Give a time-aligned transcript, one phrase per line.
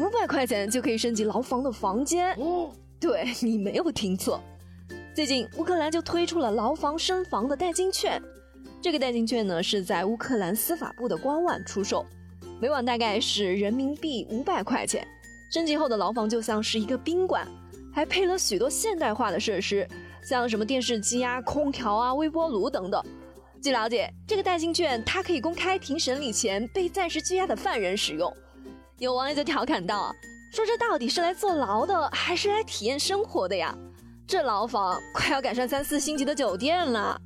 [0.00, 2.32] 五百块钱就可以升级牢房的房间。
[2.34, 4.40] 哦，对你没有听错，
[5.14, 8.20] 最近乌克兰就推出了牢房升房的代金券。
[8.82, 12.04] 这个代金券呢是在乌克兰司法部的官网出售，
[12.60, 15.06] 每晚大概是人民币五百块钱。
[15.52, 17.46] 升级后的牢房就像是一个宾馆，
[17.92, 19.86] 还配了许多现代化的设施，
[20.28, 23.00] 像什么电视机啊、空调啊、微波炉等等。
[23.62, 28.34] 据了解，这个代金券它可以公开庭审理前被暂时拘押的犯人使用。
[29.04, 30.14] 有网友就调侃道
[30.50, 33.76] ：“说这到底是来坐牢的，还是来体验生活的呀？
[34.26, 37.20] 这牢房快要赶上三四星级的酒店了。”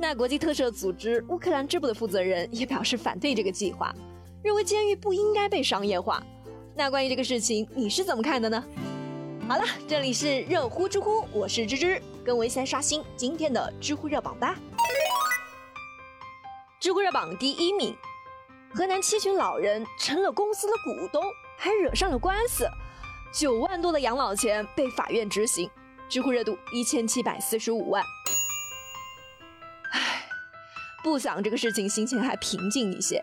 [0.00, 3.94] 那国际特赦组织乌克兰支部的负责人也表示反对这个计划，
[4.42, 6.22] 认为监狱不应该被商业化。
[6.74, 8.64] 那关于这个事情，你是怎么看的呢？
[9.46, 14.56] 好了，这里是热乎知乎，我是芝芝，跟我一起来刷新今天的知乎热榜吧。
[16.80, 17.94] 知乎热榜第一名，
[18.72, 21.20] 河南七旬老人成了公司的股东，
[21.56, 22.68] 还惹上了官司，
[23.32, 25.68] 九万多的养老钱被法院执行，
[26.08, 28.00] 知乎热度一千七百四十五万。
[29.90, 30.24] 唉，
[31.02, 33.20] 不想这个事情，心情还平静一些；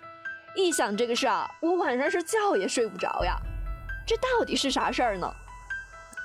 [0.53, 3.37] 一想这个事儿，我晚上是觉也睡不着呀。
[4.05, 5.33] 这到底是啥事儿呢？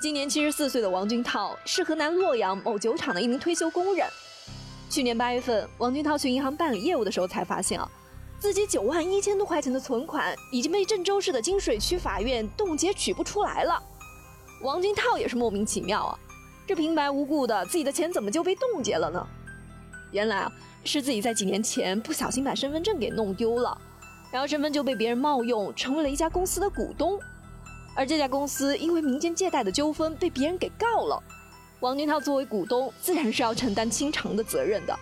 [0.01, 4.05] 今年七十四岁的王军涛是河南洛阳某酒厂的一名退休工人。
[4.89, 7.89] 去年八月份，王军涛去银行办理业务的时候，才发现啊，
[8.43, 13.81] 自己九万一千多块钱的存款已经被郑州市的金水区法院冻结取不出来了。
[14.61, 16.19] 王军涛也是莫名其妙啊，
[16.67, 19.25] 这平白无故的自己的钱怎么就被冻结了呢？
[20.11, 20.51] 原来啊，
[20.83, 23.77] 是自己在几年前不小心把身份证给弄丢了，
[24.29, 27.17] 然后身份就被别人冒用，成为了一家公司的股东，
[27.95, 31.23] 而这家公司因为民间借贷的纠纷被别人给告了。
[31.79, 34.99] 王军涛作为股东，自然是要承担清偿的责任的。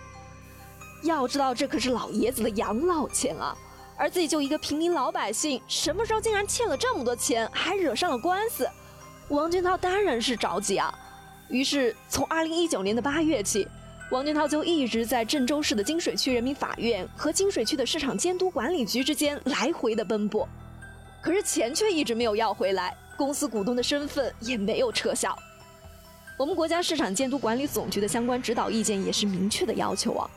[1.04, 3.56] 要知道，这可是老爷子的养老钱啊，
[3.98, 8.68] 而自己就一个平民老百姓，什么时候竟然欠了这么多钱，还惹上了官司？
[9.30, 10.94] 王军涛当然是着急啊。
[11.50, 13.68] 于是，从二零一九年的八月起，
[14.10, 20.48] 王军涛就一直在郑州市的金水区人民法院和金水区的市场监督管理局之间来回的奔波，
[21.22, 25.38] 可是钱却一直没有要回来，公司股东的身份也没有撤销。
[26.38, 30.30] 我们国家市场监督管理总局的相关指导意见也是明确的要求啊，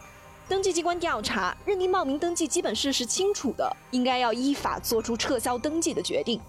[0.47, 6.41] 登记机关调查认定冒名登记基本事实清楚的，应该要依法作出撤销登记的决定。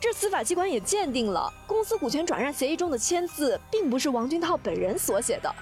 [0.00, 5.54] 这司法机关也鉴定了公司股权转让协议中的签字并不是王军涛本人所写的，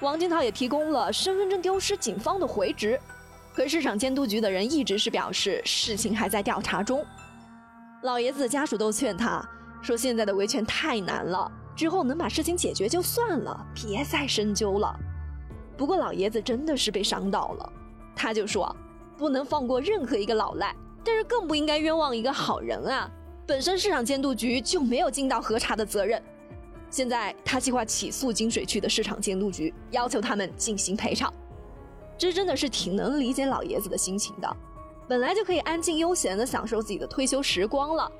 [0.00, 3.00] 王军涛也提供了身份证丢失警方的回执，
[3.54, 7.02] 可市场监督局的人一直是表示事情还在调查中。
[8.02, 9.42] 老爷子家属都劝他
[9.80, 11.50] 说，现在的维权太难了。
[11.74, 14.98] 之后能把事情解决就算了，别再深究了。
[15.76, 17.72] 不过老爷子真的是被伤到了，
[18.14, 18.74] 他就说
[19.16, 23.10] 不能放过任何一个老赖，但是更不应该冤枉一个好人啊！
[23.46, 26.20] 本身市场监督局就没有尽到核查的责任，
[26.90, 31.32] 现在他计划起诉金水区的市场监督局，要求他们进行赔偿。
[32.18, 34.56] 这真的是挺能理解老爷子的心情的，
[35.06, 38.10] 本来就可以安静悠闲的享受自己的退休时光了，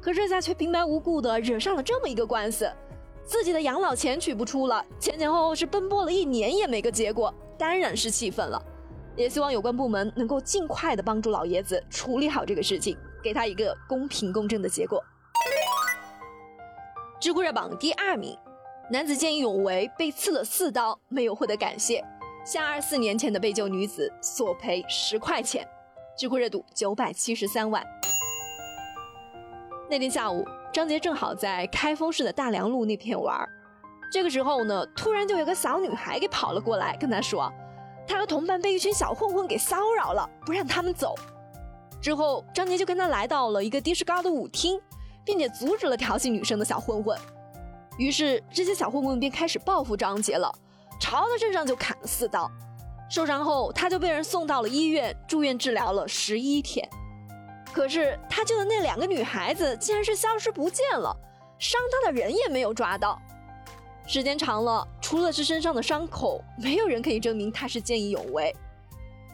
[0.00, 2.70] 可这下却平白无故的惹上了这么一个官司。
[3.26, 8.62] 自己的养老钱取不出了，前前后后是奔波了一年也没个结果，当然是气愤了。
[9.16, 15.02] 也希望有关部门能够尽快的帮助老爷子处理好这个事情，给他一个公平公正的结果。
[17.20, 18.38] 知乎热榜第二名，
[18.90, 22.04] 男子见义勇为被刺了四刀，没有获得感谢，
[22.44, 25.66] 向二四年前的被救女子索赔十块钱。
[26.16, 27.84] 知乎热度九百七十三万。
[29.88, 30.44] 那天下午。
[30.72, 33.48] 张杰正好在开封市的大梁路那片玩儿
[34.12, 37.50] 这个时候呢，突然就有个小女孩给跑了过来，跟他说，
[38.06, 41.14] 他和同伴被一群小混混给骚扰了，不让他们走。
[41.98, 44.78] 之后，张杰就跟他来到了一个的士高的舞厅，
[45.24, 47.18] 并且阻止了调戏女生的小混混。
[47.96, 50.52] 于是，这些小混混便开始报复张杰了，
[51.00, 52.50] 朝他身上就砍了四刀。
[53.08, 56.86] 受伤后，他就被人送到了医院，住院治疗了十一天。
[57.72, 61.14] 可是他救的那两个女孩子竟然是消失不见了，
[61.58, 63.20] 伤他的人也没有抓到。
[64.06, 68.54] 时间长了，除了是身上的伤口，没有人可以证明他是见义勇为。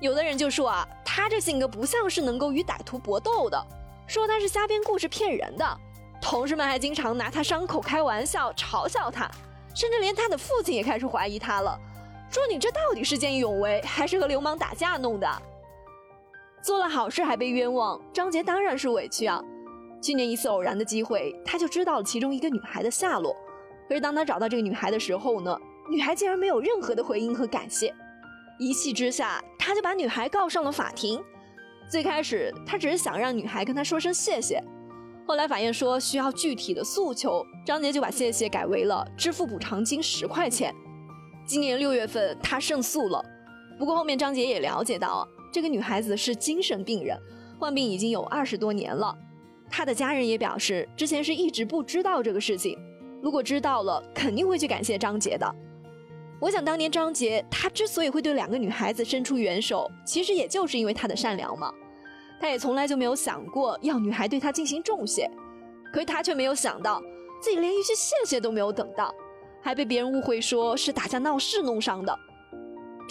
[0.01, 3.67] 有的人就说啊，他这性格不像是能够与歹徒搏斗的，
[4.07, 5.79] 说他是瞎编故事骗人的。
[6.21, 9.31] 同事们还经常拿他伤口开玩笑，嘲笑他，
[9.75, 11.79] 甚至连他的父亲也开始怀疑他了，
[12.31, 15.43] 说你这到底是见义勇为，还是和流氓打架弄的？
[16.63, 19.43] 做了好事还被冤枉，张杰当然是委屈啊。
[20.01, 23.35] 去年一次偶然的机会，他就知道了其中一个女孩的下落。
[23.89, 25.57] 可是当他找到这个女孩的时候呢，
[25.91, 27.93] 女孩竟然没有任何的回应和感谢。
[28.59, 31.21] 一气之下，他就把女孩告上了法庭。
[31.91, 34.63] 最开始他只是想让女孩跟他说声谢谢，
[35.27, 40.73] 后来法院说需要具体的诉求，张杰就把谢谢改为了支付补偿金十块钱。
[41.45, 43.23] 今年六月份他胜诉了，
[43.79, 47.17] 不过后面张杰也了解到，这个女孩子是精神病人，
[47.59, 49.15] 患病已经有二十多年了。
[49.71, 52.79] 她的家人也表示，之前是一直不知道这个事情，
[53.23, 55.55] 如果知道了，肯定会去感谢张杰的。
[56.41, 61.71] 我想当年张杰他之所以会对两个女孩子伸出援手，其实也就是因为他的善良嘛。
[62.41, 65.31] 他也从来就没有想过要女孩对他进行重谢，
[65.93, 67.01] 可是他却没有想到
[67.41, 69.15] 自己连一句谢谢都没有等到，
[69.61, 72.19] 还被别人误会说是打架闹事弄伤的。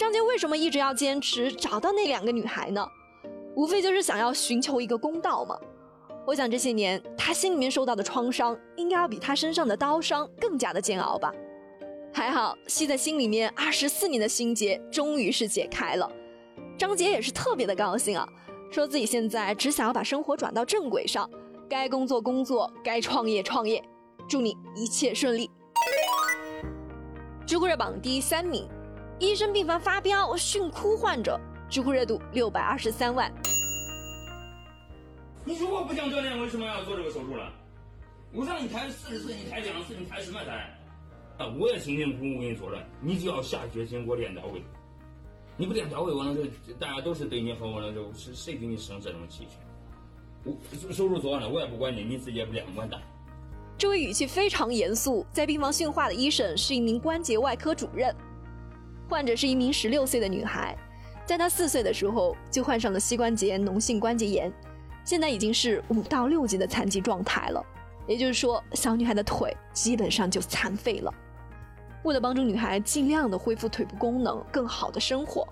[0.02, 2.84] 张杰为什么一直要坚持找到那两个女孩呢？
[3.54, 5.56] 无非就是想要寻求一个公道嘛。
[6.26, 11.32] 我想这些年他心里面受到的创伤，应该要比他身上的刀伤更加的煎熬吧。
[12.12, 16.10] 还好系在心里面二十四年的心结终于是解开了，
[16.76, 18.28] 张杰也是特别的高兴啊。
[18.72, 21.30] 说自己现在只想要把生活转到正轨上，
[21.68, 23.80] 该工作工作，该创业创业，
[24.28, 25.48] 祝你一切顺利。
[27.46, 28.68] 知乎热榜第三名，
[29.22, 31.40] 医生病房发飙训哭患者，
[31.70, 33.32] 知乎热度六百二十三万。
[35.44, 37.52] 你如果不想锻炼，为什么要做这个手术了？
[38.32, 40.76] 我让你抬四十次，你抬两次，你抬什么抬？
[41.38, 44.60] 啊，我也辛辛苦苦跟你说了，你就要下决心给我练到位。
[45.56, 50.50] 你不练到位，完了就大家都是对你好，完了就是谁给你生这种气去？
[50.88, 53.00] 我手术做完了，我也不管你，你自己也不练，完蛋。
[53.78, 58.12] 这位语气非常严肃，在病房训话的医生是一名关节外科主任，
[59.12, 60.74] 患者是一名十六岁的女孩，
[61.26, 64.50] 在她四岁的时候就患上了膝关节脓性关节炎，
[65.04, 67.62] 现在已经是五到六级的残疾状态了，
[68.06, 71.12] 也就是说，小女孩的腿基本上就残废了。
[72.04, 75.46] 为了帮助女孩尽量的恢复腿部功能，更好的生活，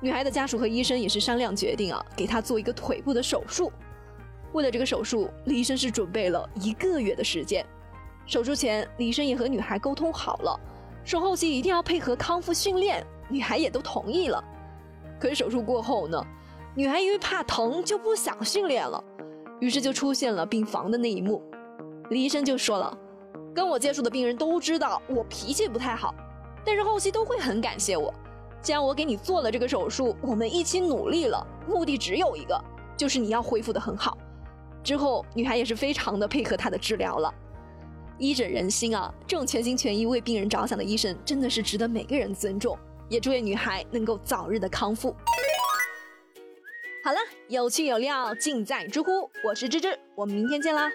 [0.00, 3.72] 女孩的家属和医生也是商量决定啊，给她做一个腿部的手术。
[4.54, 7.64] 为了这个手术，李医生是准备了一个月的时间。
[8.26, 10.60] 手术前，李医生也和女孩沟通好了，
[11.04, 14.42] 说后期一定要配合康复训练，女孩也都同意了。
[15.20, 16.22] 可是手术过后呢，
[16.74, 19.02] 女孩因为怕疼就不想训练了，
[19.60, 21.42] 于是就出现了病房的那一幕。
[22.10, 22.98] 李医生就说了。
[23.54, 26.12] 跟我接触的病人都知道我脾气不太好，
[26.64, 28.12] 但是后期都会很感谢我。
[28.60, 32.60] 既然我给你做了这个手术，我们一起努力了，目的只有一个，
[32.96, 34.18] 就是你要恢复的很好。
[34.82, 37.32] 之后，女孩也是非常的配合他的治疗了。
[38.18, 42.78] 医者仁心啊，这种全心全意为病人着想的医生，真的是值得每个人尊重。
[43.08, 45.14] 也祝愿女孩能够早日的康复。
[47.04, 47.18] 好了，
[47.48, 50.90] 有趣有料尽在知乎，我是芝芝，我们明天见啦。